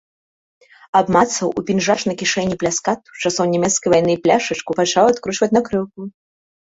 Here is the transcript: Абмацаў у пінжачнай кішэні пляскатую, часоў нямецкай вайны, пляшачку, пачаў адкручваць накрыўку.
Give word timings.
Абмацаў 0.99 1.47
у 1.61 1.63
пінжачнай 1.67 2.15
кішэні 2.23 2.55
пляскатую, 2.63 3.13
часоў 3.25 3.45
нямецкай 3.55 3.89
вайны, 3.95 4.17
пляшачку, 4.25 4.71
пачаў 4.81 5.03
адкручваць 5.15 5.55
накрыўку. 5.59 5.99